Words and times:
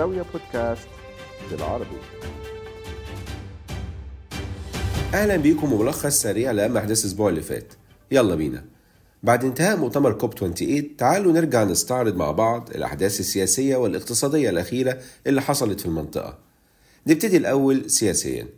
زاوية 0.00 0.24
بودكاست 0.32 0.88
بالعربي. 1.50 1.96
أهلا 5.14 5.36
بيكم 5.36 5.72
وملخص 5.72 6.22
سريع 6.22 6.50
لأهم 6.50 6.76
أحداث 6.76 7.00
الأسبوع 7.00 7.28
اللي 7.28 7.42
فات. 7.42 7.72
يلا 8.10 8.34
بينا. 8.34 8.64
بعد 9.22 9.44
انتهاء 9.44 9.76
مؤتمر 9.76 10.12
كوب 10.12 10.38
28 10.38 10.96
تعالوا 10.96 11.32
نرجع 11.32 11.64
نستعرض 11.64 12.16
مع 12.16 12.30
بعض 12.30 12.70
الأحداث 12.74 13.20
السياسية 13.20 13.76
والاقتصادية 13.76 14.50
الأخيرة 14.50 14.98
اللي 15.26 15.42
حصلت 15.42 15.80
في 15.80 15.86
المنطقة. 15.86 16.38
نبتدي 17.06 17.36
الأول 17.36 17.90
سياسيا. 17.90 18.48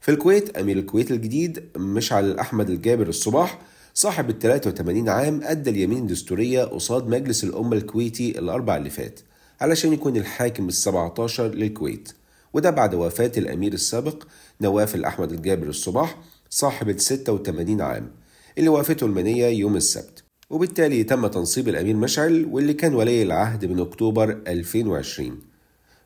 في 0.00 0.10
الكويت 0.10 0.58
أمير 0.58 0.78
الكويت 0.78 1.10
الجديد 1.10 1.64
مشعل 1.76 2.38
أحمد 2.38 2.70
الجابر 2.70 3.08
الصباح 3.08 3.58
صاحب 3.94 4.30
ال 4.30 4.38
83 4.38 5.08
عام 5.08 5.40
أدى 5.44 5.70
اليمين 5.70 5.98
الدستورية 5.98 6.64
قصاد 6.64 7.08
مجلس 7.08 7.44
الأمة 7.44 7.76
الكويتي 7.76 8.38
الأربع 8.38 8.76
اللي 8.76 8.90
فات. 8.90 9.20
علشان 9.60 9.92
يكون 9.92 10.16
الحاكم 10.16 10.68
ال 10.68 10.72
17 10.72 11.46
للكويت. 11.46 12.12
وده 12.52 12.70
بعد 12.70 12.94
وفاة 12.94 13.32
الأمير 13.36 13.72
السابق 13.72 14.24
نواف 14.60 14.94
الأحمد 14.94 15.32
الجابر 15.32 15.66
الصباح 15.66 16.18
صاحب 16.50 16.88
ال 16.88 17.00
86 17.00 17.80
عام 17.80 18.10
اللي 18.58 18.68
وافته 18.68 19.06
المنية 19.06 19.46
يوم 19.46 19.76
السبت. 19.76 20.22
وبالتالي 20.50 21.04
تم 21.04 21.26
تنصيب 21.26 21.68
الأمير 21.68 21.96
مشعل 21.96 22.48
واللي 22.50 22.74
كان 22.74 22.94
ولي 22.94 23.22
العهد 23.22 23.64
من 23.64 23.80
أكتوبر 23.80 24.38
2020 24.46 25.40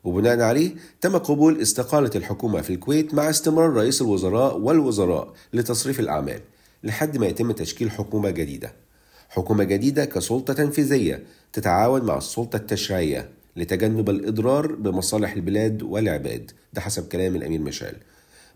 وبناء 0.03 0.39
عليه 0.39 0.75
تم 1.01 1.17
قبول 1.17 1.61
استقالة 1.61 2.09
الحكومة 2.15 2.61
في 2.61 2.69
الكويت 2.69 3.13
مع 3.13 3.29
استمرار 3.29 3.69
رئيس 3.73 4.01
الوزراء 4.01 4.57
والوزراء 4.57 5.33
لتصريف 5.53 5.99
الأعمال 5.99 6.39
لحد 6.83 7.17
ما 7.17 7.27
يتم 7.27 7.51
تشكيل 7.51 7.91
حكومة 7.91 8.29
جديدة. 8.29 8.73
حكومة 9.29 9.63
جديدة 9.63 10.05
كسلطة 10.05 10.53
تنفيذية 10.53 11.23
تتعاون 11.53 12.01
مع 12.01 12.17
السلطة 12.17 12.55
التشريعية. 12.55 13.29
لتجنب 13.55 14.09
الإضرار 14.09 14.75
بمصالح 14.75 15.33
البلاد 15.33 15.83
والعباد. 15.83 16.51
ده 16.73 16.81
حسب 16.81 17.07
كلام 17.07 17.35
الأمير 17.35 17.59
مشعل 17.59 17.95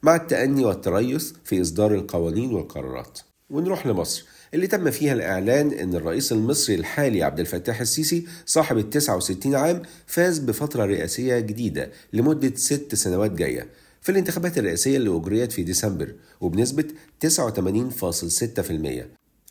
مع 0.04 0.16
التأني 0.16 0.66
والتريث 0.66 1.32
في 1.44 1.62
إصدار 1.62 1.96
القوانين 1.96 2.54
والقرارات. 2.54 3.20
ونروح 3.50 3.88
لمصر. 3.88 4.26
اللي 4.54 4.68
تم 4.68 4.92
فيها 4.92 5.14
الإعلان 5.14 5.72
أن 5.72 5.96
الرئيس 5.96 6.32
المصري 6.32 6.76
الحالي 6.76 7.24
عبد 7.24 7.40
الفتاح 7.40 7.82
السيسي 7.82 8.26
صاحب 8.46 8.78
ال 8.78 8.90
69 8.90 9.56
عام 9.56 9.82
فاز 10.06 10.40
بفترة 10.40 10.86
رئاسية 10.86 11.40
جديدة 11.40 11.92
لمدة 12.14 12.56
ست 12.56 12.96
سنوات 12.96 13.32
جاية. 13.32 13.68
في 14.02 14.12
الانتخابات 14.12 14.58
الرئاسية 14.58 14.98
اللي 14.98 15.18
أجريت 15.18 15.52
في 15.52 15.64
ديسمبر 15.64 16.14
وبنسبة 16.42 16.86
89.6% 17.26 19.06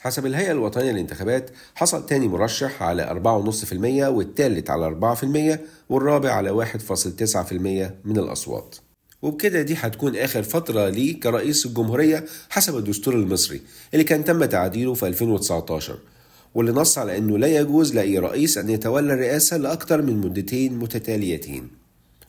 حسب 0.04 0.26
الهيئة 0.26 0.52
الوطنية 0.52 0.92
للانتخابات 0.92 1.50
حصل 1.74 2.06
تاني 2.06 2.28
مرشح 2.28 2.82
على 2.82 3.20
4.5% 3.52 3.72
والتالت 4.08 4.70
على 4.70 4.86
4% 5.56 5.58
والرابع 5.88 6.30
على 6.32 6.66
1.9% 6.66 7.52
من 8.04 8.18
الأصوات. 8.18 8.76
وبكده 9.22 9.62
دي 9.62 9.74
هتكون 9.78 10.16
آخر 10.16 10.42
فترة 10.42 10.88
ليه 10.88 11.20
كرئيس 11.20 11.66
الجمهورية 11.66 12.24
حسب 12.50 12.76
الدستور 12.76 13.14
المصري 13.14 13.60
اللي 13.92 14.04
كان 14.04 14.24
تم 14.24 14.44
تعديله 14.44 14.94
في 14.94 15.06
2019 15.06 15.98
واللي 16.54 16.72
نص 16.72 16.98
على 16.98 17.18
أنه 17.18 17.38
لا 17.38 17.46
يجوز 17.46 17.94
لأي 17.94 18.18
رئيس 18.18 18.58
أن 18.58 18.70
يتولى 18.70 19.14
الرئاسة 19.14 19.56
لأكثر 19.56 20.02
من 20.02 20.16
مدتين 20.16 20.78
متتاليتين. 20.78 21.68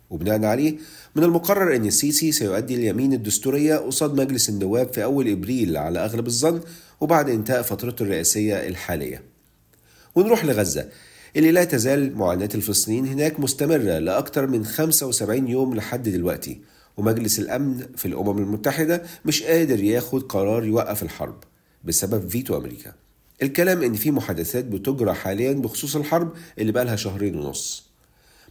وبناء 0.10 0.46
عليه 0.46 0.76
من 1.16 1.24
المقرر 1.24 1.76
أن 1.76 1.86
السيسي 1.86 2.32
سيؤدي 2.32 2.76
اليمين 2.76 3.14
الدستورية 3.14 3.76
قصاد 3.76 4.22
مجلس 4.22 4.50
النواب 4.50 4.94
في 4.94 5.04
أول 5.04 5.30
إبريل 5.30 5.78
على 5.78 6.06
أغلب 6.06 6.28
الظن 6.28 6.62
وبعد 7.02 7.30
انتهاء 7.30 7.62
فترته 7.62 8.04
الرئاسية 8.04 8.68
الحالية. 8.68 9.24
ونروح 10.16 10.46
لغزة. 10.46 10.90
اللي 11.36 11.52
لا 11.52 11.64
تزال 11.64 12.18
معاناة 12.18 12.50
الفلسطينيين 12.56 13.06
هناك 13.08 13.40
مستمرة 13.40 14.00
لأكثر 14.00 14.48
من 14.48 14.66
75 14.66 15.48
يوم 15.48 15.76
لحد 15.76 16.10
دلوقتي. 16.10 16.62
ومجلس 16.98 17.40
الأمن 17.40 17.86
في 17.96 18.08
الأمم 18.08 18.38
المتحدة 18.38 19.04
مش 19.26 19.44
قادر 19.44 19.84
ياخد 19.84 20.24
قرار 20.24 20.66
يوقف 20.66 21.04
الحرب 21.04 21.44
بسبب 21.84 22.30
فيتو 22.30 22.58
أمريكا. 22.58 22.94
الكلام 23.44 23.84
إن 23.84 23.94
في 23.94 24.12
محادثات 24.12 24.66
بتجرى 24.66 25.14
حاليا 25.14 25.54
بخصوص 25.54 25.96
الحرب 25.96 26.34
اللي 26.60 26.72
بقالها 26.72 26.96
شهرين 26.96 27.36
ونص. 27.36 27.90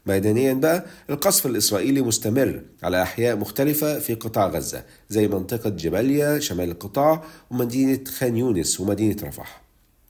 ميدانيا 0.06 0.52
بقى 0.52 0.84
القصف 1.10 1.46
الإسرائيلي 1.46 2.02
مستمر 2.02 2.62
على 2.82 3.02
أحياء 3.02 3.36
مختلفة 3.36 3.98
في 3.98 4.14
قطاع 4.14 4.46
غزة 4.46 4.84
زي 5.08 5.28
منطقة 5.28 5.70
جباليا 5.70 6.38
شمال 6.38 6.70
القطاع 6.70 7.24
ومدينة 7.50 8.00
خان 8.18 8.36
يونس 8.36 8.80
ومدينة 8.80 9.16
رفح. 9.22 9.64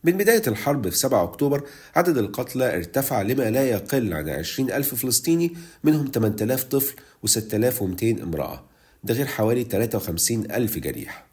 من 0.04 0.12
بداية 0.12 0.42
الحرب 0.46 0.88
في 0.88 0.96
7 0.98 1.24
أكتوبر 1.24 1.62
عدد 1.96 2.18
القتلى 2.18 2.76
ارتفع 2.76 3.22
لما 3.22 3.50
لا 3.50 3.64
يقل 3.64 4.14
عن 4.14 4.28
20 4.28 4.70
ألف 4.70 4.94
فلسطيني 4.94 5.54
منهم 5.84 6.10
8000 6.14 6.64
طفل 6.64 6.94
و6200 7.26 8.22
امرأة 8.22 8.64
ده 9.04 9.14
غير 9.14 9.26
حوالي 9.26 9.64
53 9.64 10.50
ألف 10.50 10.78
جريح. 10.78 11.26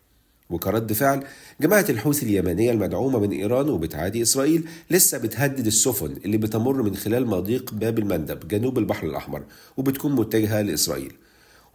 وكرد 0.53 0.94
فعل 0.94 1.23
جماعة 1.62 1.85
الحوثي 1.89 2.25
اليمنية 2.25 2.72
المدعومة 2.72 3.19
من 3.19 3.31
إيران 3.31 3.69
وبتعادي 3.69 4.22
إسرائيل 4.22 4.67
لسه 4.91 5.17
بتهدد 5.17 5.67
السفن 5.67 6.16
اللي 6.25 6.38
بتمر 6.38 6.81
من 6.81 6.95
خلال 6.95 7.28
مضيق 7.28 7.73
باب 7.73 8.00
المندب 8.00 8.47
جنوب 8.47 8.78
البحر 8.78 9.07
الأحمر 9.07 9.44
وبتكون 9.78 10.11
متجهة 10.11 10.61
لإسرائيل. 10.61 11.13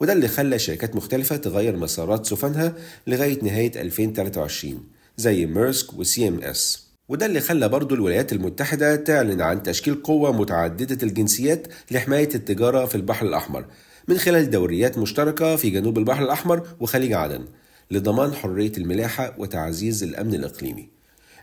وده 0.00 0.12
اللي 0.12 0.28
خلى 0.28 0.58
شركات 0.58 0.96
مختلفة 0.96 1.36
تغير 1.36 1.76
مسارات 1.76 2.26
سفنها 2.26 2.74
لغاية 3.06 3.44
نهاية 3.44 3.80
2023 3.80 4.80
زي 5.16 5.46
ميرسك 5.46 5.98
و 5.98 6.28
CMA. 6.28 6.86
وده 7.08 7.26
اللي 7.26 7.40
خلى 7.40 7.68
برضه 7.68 7.94
الولايات 7.94 8.32
المتحدة 8.32 8.96
تعلن 8.96 9.40
عن 9.40 9.62
تشكيل 9.62 9.94
قوة 9.94 10.32
متعددة 10.32 11.06
الجنسيات 11.06 11.66
لحماية 11.90 12.28
التجارة 12.34 12.86
في 12.86 12.94
البحر 12.94 13.26
الأحمر 13.26 13.64
من 14.08 14.18
خلال 14.18 14.50
دوريات 14.50 14.98
مشتركة 14.98 15.56
في 15.56 15.70
جنوب 15.70 15.98
البحر 15.98 16.22
الأحمر 16.22 16.66
وخليج 16.80 17.12
عدن. 17.12 17.44
لضمان 17.90 18.34
حرية 18.34 18.72
الملاحة 18.78 19.34
وتعزيز 19.38 20.02
الأمن 20.02 20.34
الإقليمي. 20.34 20.88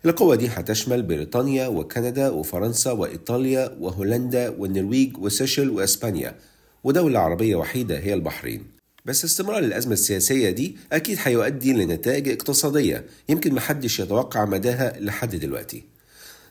القوة 0.06 0.36
دي 0.36 0.48
هتشمل 0.48 1.04
بريطانيا 1.04 1.68
وكندا 1.68 2.30
وفرنسا 2.30 2.92
وإيطاليا 2.92 3.78
وهولندا 3.80 4.50
والنرويج 4.50 5.18
وسيشل 5.18 5.70
وإسبانيا 5.70 6.36
ودولة 6.84 7.20
عربية 7.20 7.56
وحيدة 7.56 8.00
هي 8.00 8.14
البحرين. 8.14 8.66
بس 9.06 9.26
استمرار 9.26 9.59
الأزمة 9.59 9.94
السياسية 9.94 10.50
دي 10.50 10.78
أكيد 10.92 11.18
هيؤدي 11.24 11.74
لنتائج 11.74 12.30
اقتصادية 12.30 13.06
يمكن 13.30 13.54
محدش 13.54 14.00
يتوقع 14.00 14.46
مداها 14.46 15.00
لحد 15.00 15.36
دلوقتي. 15.36 15.93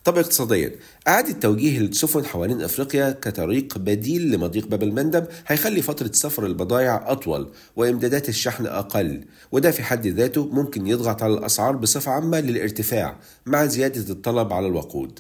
طب 0.05 0.19
اقتصاديا 0.19 0.73
إعادة 1.09 1.33
توجيه 1.33 1.79
السفن 1.79 2.25
حوالين 2.25 2.63
أفريقيا 2.63 3.11
كطريق 3.11 3.79
بديل 3.79 4.31
لمضيق 4.31 4.67
باب 4.67 4.83
المندب 4.83 5.27
هيخلي 5.47 5.83
فترة 5.83 6.11
سفر 6.13 6.47
البضائع 6.47 7.13
أطول 7.13 7.49
وإمدادات 7.77 8.29
الشحن 8.29 8.67
أقل 8.67 9.25
وده 9.53 9.71
في 9.71 9.83
حد 9.83 10.07
ذاته 10.07 10.47
ممكن 10.47 10.87
يضغط 10.87 11.23
على 11.23 11.35
الأسعار 11.35 11.77
بصفة 11.77 12.11
عامة 12.13 12.41
للارتفاع 12.41 13.17
مع 13.47 13.67
زيادة 13.67 14.11
الطلب 14.13 14.53
على 14.53 14.67
الوقود. 14.67 15.19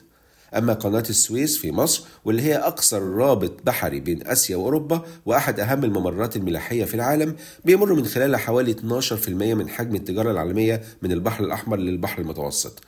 أما 0.56 0.72
قناة 0.72 1.04
السويس 1.10 1.58
في 1.58 1.72
مصر 1.72 2.04
واللي 2.24 2.42
هي 2.42 2.56
أقصر 2.56 3.02
رابط 3.02 3.52
بحري 3.64 4.00
بين 4.00 4.26
آسيا 4.26 4.56
وأوروبا 4.56 5.02
وأحد 5.26 5.60
أهم 5.60 5.84
الممرات 5.84 6.36
الملاحية 6.36 6.84
في 6.84 6.94
العالم 6.94 7.36
بيمر 7.64 7.94
من 7.94 8.04
خلالها 8.04 8.38
حوالي 8.38 8.74
12% 8.74 9.28
من 9.28 9.68
حجم 9.68 9.94
التجارة 9.94 10.30
العالمية 10.30 10.82
من 11.02 11.12
البحر 11.12 11.44
الأحمر 11.44 11.76
للبحر 11.76 12.22
المتوسط. 12.22 12.82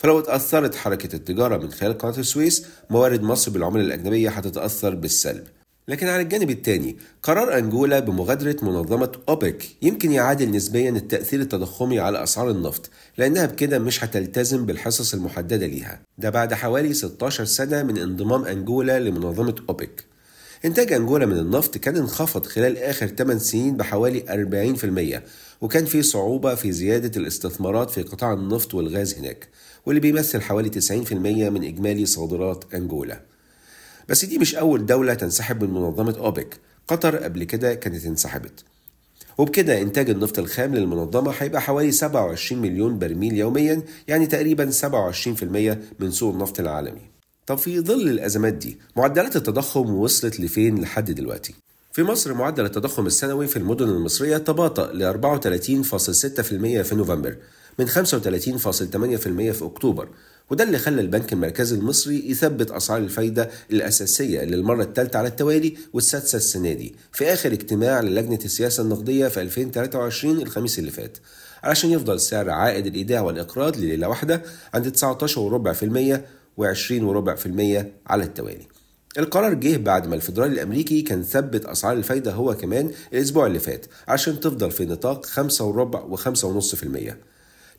فلو 0.00 0.18
اتأثرت 0.18 0.74
حركة 0.74 1.16
التجارة 1.16 1.56
من 1.56 1.70
خلال 1.70 1.98
قناة 1.98 2.18
السويس 2.18 2.66
موارد 2.90 3.22
مصر 3.22 3.50
بالعملة 3.50 3.82
الأجنبية 3.82 4.30
هتتأثر 4.30 4.94
بالسلب. 4.94 5.44
لكن 5.88 6.06
على 6.06 6.22
الجانب 6.22 6.50
الثاني 6.50 6.96
قرار 7.22 7.58
أنجولا 7.58 7.98
بمغادرة 8.00 8.56
منظمة 8.62 9.12
أوبك 9.28 9.64
يمكن 9.82 10.12
يعادل 10.12 10.50
نسبيا 10.50 10.90
التأثير 10.90 11.40
التضخمي 11.40 11.98
على 11.98 12.22
أسعار 12.22 12.50
النفط 12.50 12.90
لأنها 13.18 13.46
بكده 13.46 13.78
مش 13.78 14.04
هتلتزم 14.04 14.66
بالحصص 14.66 15.14
المحددة 15.14 15.66
ليها. 15.66 16.00
ده 16.18 16.30
بعد 16.30 16.54
حوالي 16.54 16.94
16 16.94 17.44
سنة 17.44 17.82
من 17.82 17.98
انضمام 17.98 18.44
أنجولا 18.44 19.00
لمنظمة 19.00 19.54
أوبك. 19.68 20.04
إنتاج 20.64 20.92
أنجولا 20.92 21.26
من 21.26 21.38
النفط 21.38 21.78
كان 21.78 21.96
انخفض 21.96 22.46
خلال 22.46 22.78
آخر 22.78 23.06
8 23.06 23.40
سنين 23.40 23.76
بحوالي 23.76 24.20
40% 25.60 25.62
وكان 25.64 25.84
في 25.84 26.02
صعوبة 26.02 26.54
في 26.54 26.72
زيادة 26.72 27.20
الاستثمارات 27.20 27.90
في 27.90 28.02
قطاع 28.02 28.32
النفط 28.32 28.74
والغاز 28.74 29.14
هناك 29.14 29.48
واللي 29.86 30.00
بيمثل 30.00 30.40
حوالي 30.40 30.70
90% 30.80 31.12
من 31.12 31.64
إجمالي 31.64 32.06
صادرات 32.06 32.64
أنجولا 32.74 33.20
بس 34.08 34.24
دي 34.24 34.38
مش 34.38 34.54
أول 34.54 34.86
دولة 34.86 35.14
تنسحب 35.14 35.64
من 35.64 35.70
منظمة 35.70 36.16
أوبك 36.18 36.56
قطر 36.88 37.16
قبل 37.16 37.44
كده 37.44 37.74
كانت 37.74 38.04
انسحبت. 38.06 38.64
وبكده 39.38 39.80
إنتاج 39.82 40.10
النفط 40.10 40.38
الخام 40.38 40.74
للمنظمة 40.74 41.34
هيبقى 41.38 41.60
حوالي 41.62 41.92
27 41.92 42.62
مليون 42.62 42.98
برميل 42.98 43.34
يوميا 43.36 43.82
يعني 44.08 44.26
تقريبا 44.26 44.70
27% 44.70 46.00
من 46.00 46.10
سوق 46.10 46.32
النفط 46.34 46.60
العالمي. 46.60 47.00
طب 47.50 47.58
في 47.58 47.80
ظل 47.80 48.08
الأزمات 48.08 48.54
دي 48.54 48.78
معدلات 48.96 49.36
التضخم 49.36 49.94
وصلت 49.94 50.40
لفين 50.40 50.80
لحد 50.80 51.10
دلوقتي؟ 51.10 51.54
في 51.92 52.02
مصر 52.02 52.34
معدل 52.34 52.64
التضخم 52.64 53.06
السنوي 53.06 53.46
في 53.46 53.56
المدن 53.56 53.88
المصرية 53.88 54.36
تباطأ 54.36 54.92
ل 54.92 55.12
34.6% 55.12 56.42
في 56.82 56.94
نوفمبر 56.94 57.36
من 57.78 57.88
35.8% 57.88 57.92
في 59.52 59.64
أكتوبر 59.64 60.08
وده 60.50 60.64
اللي 60.64 60.78
خلى 60.78 61.00
البنك 61.00 61.32
المركزي 61.32 61.76
المصري 61.76 62.30
يثبت 62.30 62.70
أسعار 62.70 63.00
الفايدة 63.00 63.50
الأساسية 63.72 64.40
للمرة 64.40 64.82
الثالثة 64.82 65.18
على 65.18 65.28
التوالي 65.28 65.76
والسادسة 65.92 66.36
السنة 66.36 66.72
دي 66.72 66.94
في 67.12 67.32
آخر 67.32 67.52
اجتماع 67.52 68.00
للجنة 68.00 68.38
السياسة 68.44 68.82
النقدية 68.82 69.28
في 69.28 69.40
2023 69.40 70.42
الخميس 70.42 70.78
اللي 70.78 70.90
فات 70.90 71.18
علشان 71.62 71.90
يفضل 71.90 72.20
سعر 72.20 72.50
عائد 72.50 72.86
الإيداع 72.86 73.20
والإقراض 73.20 73.76
لليلة 73.76 74.08
واحدة 74.08 74.42
عند 74.74 74.96
19.4% 74.96 76.39
و20.4% 76.60 77.86
على 78.06 78.24
التوالي. 78.24 78.66
القرار 79.18 79.54
جه 79.54 79.76
بعد 79.76 80.06
ما 80.06 80.14
الفدرالي 80.14 80.52
الأمريكي 80.52 81.02
كان 81.02 81.22
ثبت 81.22 81.64
أسعار 81.66 81.96
الفايدة 81.96 82.32
هو 82.32 82.54
كمان 82.54 82.90
الأسبوع 83.12 83.46
اللي 83.46 83.58
فات 83.58 83.86
عشان 84.08 84.40
تفضل 84.40 84.70
في 84.70 84.84
نطاق 84.84 85.26
5 85.26 85.64
وربع 85.64 86.16
و5.5% 86.16 87.12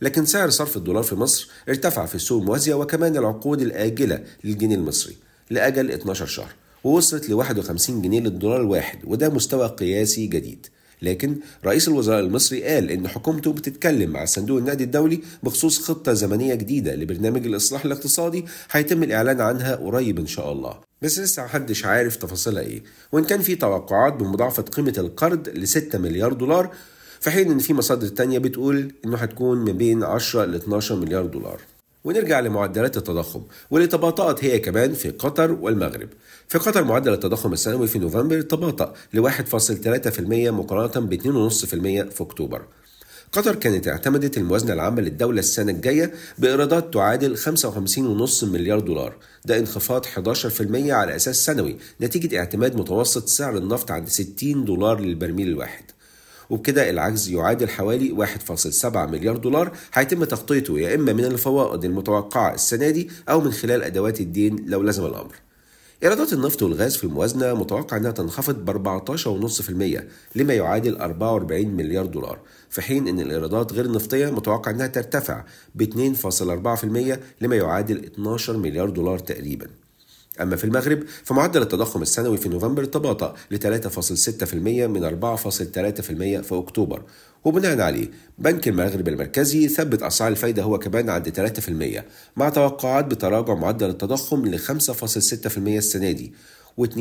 لكن 0.02 0.26
سعر 0.26 0.50
صرف 0.50 0.78
الدولار 0.78 1.04
في 1.04 1.16
مصر 1.16 1.50
ارتفع 1.70 2.06
في 2.06 2.16
السوق 2.16 2.42
الموازيه 2.42 2.74
وكمان 2.74 3.18
العقود 3.18 3.62
الآجلة 3.62 4.24
للجنيه 4.44 4.76
المصري 4.76 5.16
لأجل 5.50 5.92
12 5.92 6.26
شهر 6.26 6.50
ووصلت 6.84 7.30
ل 7.30 7.34
51 7.34 8.02
جنيه 8.02 8.20
للدولار 8.20 8.62
الواحد 8.62 9.00
وده 9.04 9.30
مستوى 9.30 9.68
قياسي 9.68 10.28
جديد. 10.28 10.68
لكن 11.02 11.38
رئيس 11.66 11.88
الوزراء 11.88 12.20
المصري 12.20 12.64
قال 12.64 12.92
إن 12.92 13.08
حكومته 13.08 13.54
بتتكلم 13.54 14.10
مع 14.10 14.26
صندوق 14.26 14.58
النقد 14.58 14.82
الدولي 14.82 15.22
بخصوص 15.44 15.80
خطة 15.80 16.14
زمنية 16.14 16.56
جديدة 16.56 16.96
لبرنامج 16.96 17.46
الإصلاح 17.46 17.86
الاقتصادي 17.86 18.46
هيتم 18.72 19.04
الإعلان 19.04 19.42
عنها 19.42 19.76
قريب 19.76 20.20
إن 20.20 20.28
شاء 20.28 20.52
الله. 20.52 20.80
بس 21.02 21.20
لسه 21.20 21.44
محدش 21.44 21.86
عارف 21.86 22.16
تفاصيلها 22.16 22.62
إيه. 22.64 22.84
وإن 23.12 23.24
كان 23.24 23.42
في 23.42 23.56
توقعات 23.56 24.14
بمضاعفة 24.14 24.64
قيمة 24.64 24.94
القرض 24.98 25.50
ل 25.50 25.68
6 25.68 26.00
مليار 26.00 26.34
دولار 26.34 26.72
في 27.20 27.32
حين 27.32 27.52
إن 27.52 27.60
في 27.60 27.74
مصادر 27.74 28.08
تانية 28.08 28.40
بتقول 28.40 28.92
إنه 29.06 29.18
هتكون 29.18 29.58
من 29.58 29.74
بين 29.74 30.04
10 30.04 30.46
ل 30.46 30.56
12 30.56 30.96
مليار 30.96 31.26
دولار. 31.26 31.62
ونرجع 32.04 32.40
لمعدلات 32.40 32.98
التضخم 32.98 33.44
واللي 33.72 33.88
تباطأت 33.88 34.44
هي 34.44 34.60
كمان 34.60 34.94
في 34.94 35.10
قطر 35.10 35.52
والمغرب. 35.52 36.10
في 36.48 36.58
قطر 36.58 36.84
معدل 36.84 37.14
التضخم 37.14 37.54
السنوي 37.54 37.88
في 37.88 38.00
نوفمبر 38.00 38.42
تباطأ 38.42 38.94
ل 39.14 39.20
1.3% 39.20 40.52
مقارنة 40.52 41.08
ب 41.08 41.14
2.5% 41.14 42.10
في 42.10 42.22
أكتوبر. 42.22 42.62
قطر 43.32 43.56
كانت 43.56 43.88
اعتمدت 43.88 44.38
الموازنة 44.38 44.74
العامة 44.74 45.02
للدولة 45.02 45.40
السنة 45.40 45.72
الجاية 45.72 46.14
بإيرادات 46.40 46.94
تعادل 46.94 47.38
55.5 47.38 48.44
مليار 48.44 48.80
دولار. 48.80 49.16
ده 49.46 49.60
انخفاض 49.60 50.06
11% 50.06 50.92
على 50.92 51.16
أساس 51.16 51.46
سنوي 51.46 51.78
نتيجة 52.02 52.40
اعتماد 52.40 52.76
متوسط 52.76 53.28
سعر 53.28 53.58
النفط 53.58 53.92
عند 53.92 54.08
60 54.10 54.66
دولار 54.66 55.00
للبرميل 55.00 55.48
الواحد. 55.48 55.84
وبكده 56.52 56.90
العجز 56.90 57.30
يعادل 57.30 57.70
حوالي 57.70 58.28
1.7 58.28 58.86
مليار 58.96 59.38
دولار 59.38 59.72
هيتم 59.94 60.24
تغطيته 60.24 60.80
يا 60.80 60.96
إما 60.96 61.14
من 61.14 61.26
الفوائد 61.26 61.86
المتوقعة 61.86 62.54
السنة 62.54 62.90
دي 62.90 63.10
أو 63.30 63.42
من 63.42 63.52
خلال 63.52 63.84
أدوات 63.84 64.22
الدين 64.22 64.66
لو 64.68 64.84
لزم 64.84 65.06
الأمر. 65.06 65.36
إيرادات 66.04 66.34
النفط 66.34 66.64
والغاز 66.64 66.98
في 66.98 67.04
الموازنة 67.04 67.54
متوقع 67.54 67.98
أنها 67.98 68.12
تنخفض 68.12 68.56
ب 68.56 68.70
14.5% 70.00 70.02
لما 70.36 70.54
يعادل 70.54 70.98
44 70.98 71.68
مليار 71.68 72.06
دولار 72.06 72.40
في 72.70 72.82
حين 72.82 73.08
أن 73.08 73.20
الإيرادات 73.20 73.74
غير 73.74 73.86
النفطية 73.86 74.30
متوقع 74.30 74.72
أنها 74.72 74.88
ترتفع 74.88 75.44
ب 75.76 75.84
2.4% 75.84 77.20
لما 77.42 77.56
يعادل 77.56 78.06
12 78.06 78.58
مليار 78.58 78.90
دولار 78.90 79.20
تقريباً. 79.20 79.68
أما 80.42 80.56
في 80.56 80.64
المغرب 80.64 81.04
فمعدل 81.24 81.62
التضخم 81.62 82.02
السنوي 82.02 82.38
في 82.38 82.50
نوفمبر 82.50 82.86
تباطأ 82.86 83.36
ل 83.52 83.58
3.6% 83.58 84.54
من 84.54 85.04
4.3% 85.04 86.42
في 86.42 86.52
أكتوبر. 86.52 87.04
وبناء 87.46 87.82
عليه 87.82 88.08
بنك 88.38 88.68
المغرب 88.68 89.08
المركزي 89.08 89.68
ثبت 89.68 90.04
أسعار 90.04 90.32
الفايدة 90.32 90.64
هو 90.64 90.80
كمان 90.80 91.10
عند 91.10 91.30
3% 92.00 92.04
مع 92.38 92.50
توقعات 92.50 93.06
بتراجع 93.06 93.54
معدل 93.54 93.90
التضخم 93.90 94.46
ل 94.46 94.60
5.6% 94.60 95.58
السنة 95.58 96.12
دي. 96.12 96.34
و2.4% 96.82 96.94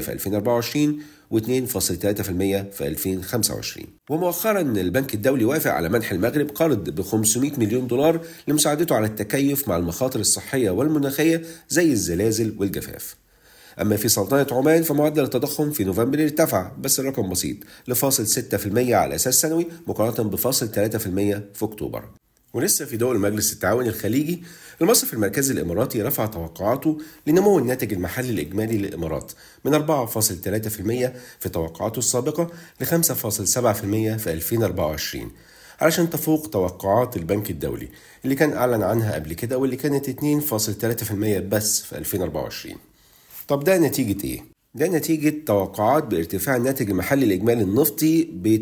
في 0.00 0.12
2024 0.12 1.02
و2.3% 1.34 1.38
في 2.72 2.80
2025 2.80 3.86
ومؤخرا 4.10 4.60
البنك 4.60 5.14
الدولي 5.14 5.44
وافق 5.44 5.70
على 5.70 5.88
منح 5.88 6.12
المغرب 6.12 6.50
قرض 6.50 6.90
ب 6.90 7.02
500 7.02 7.52
مليون 7.58 7.86
دولار 7.86 8.20
لمساعدته 8.48 8.94
على 8.94 9.06
التكيف 9.06 9.68
مع 9.68 9.76
المخاطر 9.76 10.20
الصحية 10.20 10.70
والمناخية 10.70 11.42
زي 11.68 11.92
الزلازل 11.92 12.54
والجفاف. 12.58 13.16
أما 13.80 13.96
في 13.96 14.08
سلطنة 14.08 14.46
عمان 14.52 14.82
فمعدل 14.82 15.24
التضخم 15.24 15.70
في 15.70 15.84
نوفمبر 15.84 16.22
ارتفع 16.22 16.72
بس 16.78 17.00
الرقم 17.00 17.30
بسيط 17.30 17.56
لفاصل 17.88 18.26
6% 18.26 18.92
على 18.92 19.14
أساس 19.14 19.40
سنوي 19.40 19.66
مقارنة 19.86 20.30
بفاصل 20.30 20.68
3% 20.68 20.72
في 21.54 21.62
أكتوبر. 21.62 22.04
ولسه 22.52 22.84
في 22.84 22.96
دول 22.96 23.18
مجلس 23.18 23.52
التعاون 23.52 23.86
الخليجي 23.86 24.42
المصرف 24.82 25.14
المركزي 25.14 25.54
الإماراتي 25.54 26.02
رفع 26.02 26.26
توقعاته 26.26 26.98
لنمو 27.26 27.58
الناتج 27.58 27.92
المحلي 27.92 28.30
الإجمالي 28.30 28.78
للإمارات 28.78 29.32
من 29.64 29.86
4.3% 30.06 30.18
في 31.40 31.48
توقعاته 31.52 31.98
السابقة 31.98 32.50
ل 32.80 32.86
5.7% 32.86 32.88
في 34.16 34.32
2024 34.32 35.30
علشان 35.80 36.10
تفوق 36.10 36.50
توقعات 36.50 37.16
البنك 37.16 37.50
الدولي 37.50 37.88
اللي 38.24 38.34
كان 38.34 38.52
أعلن 38.52 38.82
عنها 38.82 39.14
قبل 39.14 39.32
كده 39.32 39.58
واللي 39.58 39.76
كانت 39.76 40.10
2.3% 40.10 41.12
بس 41.48 41.82
في 41.82 41.98
2024 41.98 42.76
طب 43.48 43.64
ده 43.64 43.78
نتيجة 43.78 44.24
إيه؟ 44.24 44.44
ده 44.74 44.86
نتيجة 44.88 45.44
توقعات 45.46 46.04
بارتفاع 46.04 46.56
الناتج 46.56 46.90
المحلي 46.90 47.24
الإجمالي 47.24 47.62
النفطي 47.62 48.28
ب 48.32 48.60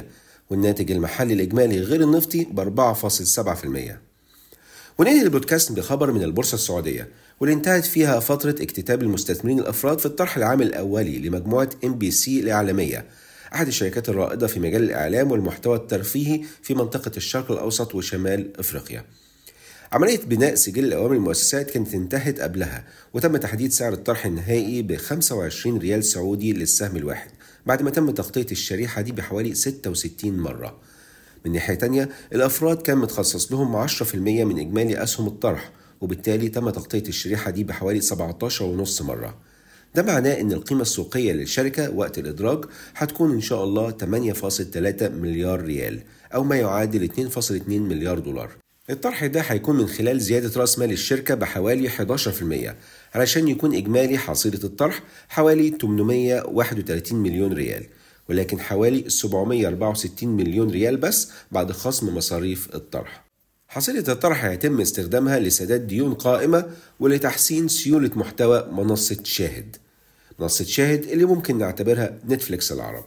8.1% 0.00 0.25
والناتج 0.50 0.90
المحلي 0.90 1.34
الإجمالي 1.34 1.80
غير 1.80 2.02
النفطي 2.02 2.44
ب 2.44 2.60
4.7% 2.60 4.06
وننهي 4.98 5.22
البودكاست 5.22 5.72
بخبر 5.72 6.12
من 6.12 6.22
البورصة 6.22 6.54
السعودية 6.54 7.08
واللي 7.40 7.54
انتهت 7.54 7.84
فيها 7.84 8.20
فترة 8.20 8.54
اكتتاب 8.60 9.02
المستثمرين 9.02 9.58
الأفراد 9.58 9.98
في 9.98 10.06
الطرح 10.06 10.36
العام 10.36 10.62
الأولي 10.62 11.18
لمجموعة 11.18 11.70
MBC 11.84 12.40
الإعلامية 12.40 13.04
أحد 13.54 13.66
الشركات 13.66 14.08
الرائدة 14.08 14.46
في 14.46 14.60
مجال 14.60 14.82
الإعلام 14.82 15.30
والمحتوى 15.30 15.76
الترفيهي 15.76 16.40
في 16.62 16.74
منطقة 16.74 17.10
الشرق 17.16 17.52
الأوسط 17.52 17.94
وشمال 17.94 18.60
أفريقيا. 18.60 19.04
عملية 19.92 20.18
بناء 20.18 20.54
سجل 20.54 20.84
الأوامر 20.84 21.14
المؤسسات 21.14 21.70
كانت 21.70 21.94
انتهت 21.94 22.40
قبلها 22.40 22.84
وتم 23.14 23.36
تحديد 23.36 23.72
سعر 23.72 23.92
الطرح 23.92 24.26
النهائي 24.26 24.82
ب 24.82 24.96
25 24.96 25.78
ريال 25.78 26.04
سعودي 26.04 26.52
للسهم 26.52 26.96
الواحد. 26.96 27.30
بعد 27.66 27.82
ما 27.82 27.90
تم 27.90 28.10
تغطية 28.10 28.46
الشريحة 28.52 29.00
دي 29.02 29.12
بحوالي 29.12 29.54
66 29.54 30.38
مرة. 30.38 30.76
من 31.44 31.52
ناحية 31.52 31.74
تانية 31.74 32.08
الأفراد 32.32 32.82
كان 32.82 32.98
متخصص 32.98 33.52
لهم 33.52 33.86
10% 33.88 34.14
من 34.14 34.58
إجمالي 34.58 35.02
أسهم 35.02 35.26
الطرح 35.26 35.72
وبالتالي 36.00 36.48
تم 36.48 36.70
تغطية 36.70 37.08
الشريحة 37.08 37.50
دي 37.50 37.64
بحوالي 37.64 38.00
17.5 38.00 39.02
مرة. 39.02 39.38
ده 39.94 40.02
معناه 40.02 40.40
إن 40.40 40.52
القيمة 40.52 40.82
السوقية 40.82 41.32
للشركة 41.32 41.90
وقت 41.90 42.18
الإدراج 42.18 42.64
هتكون 42.96 43.32
إن 43.32 43.40
شاء 43.40 43.64
الله 43.64 43.90
8.3 43.90 45.02
مليار 45.02 45.60
ريال 45.60 46.00
أو 46.34 46.44
ما 46.44 46.56
يعادل 46.56 47.30
2.2 47.30 47.68
مليار 47.68 48.18
دولار. 48.18 48.65
الطرح 48.90 49.26
ده 49.26 49.40
هيكون 49.40 49.76
من 49.76 49.86
خلال 49.86 50.20
زيادة 50.20 50.60
رأس 50.60 50.78
مال 50.78 50.92
الشركة 50.92 51.34
بحوالي 51.34 51.90
11% 51.90 52.74
علشان 53.14 53.48
يكون 53.48 53.74
إجمالي 53.74 54.18
حصيلة 54.18 54.60
الطرح 54.64 55.02
حوالي 55.28 55.70
831 55.80 57.18
مليون 57.22 57.52
ريال 57.52 57.86
ولكن 58.28 58.60
حوالي 58.60 59.10
764 59.10 60.28
مليون 60.28 60.70
ريال 60.70 60.96
بس 60.96 61.30
بعد 61.52 61.72
خصم 61.72 62.14
مصاريف 62.16 62.74
الطرح. 62.74 63.24
حصيلة 63.68 64.04
الطرح 64.12 64.44
هيتم 64.44 64.80
استخدامها 64.80 65.38
لسداد 65.38 65.86
ديون 65.86 66.14
قائمة 66.14 66.70
ولتحسين 67.00 67.68
سيولة 67.68 68.10
محتوى 68.16 68.68
منصة 68.72 69.18
شاهد. 69.24 69.76
منصة 70.38 70.64
شاهد 70.64 71.04
اللي 71.04 71.24
ممكن 71.24 71.58
نعتبرها 71.58 72.18
نتفليكس 72.28 72.72
العرب. 72.72 73.04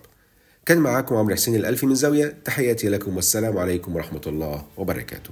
كان 0.66 0.78
معاكم 0.78 1.16
عمرو 1.16 1.36
حسين 1.36 1.56
الألفي 1.56 1.86
من 1.86 1.96
زاوية 1.96 2.38
تحياتي 2.46 2.90
لكم 2.90 3.16
والسلام 3.16 3.58
عليكم 3.58 3.96
ورحمة 3.96 4.22
الله 4.28 4.66
وبركاته. 4.78 5.30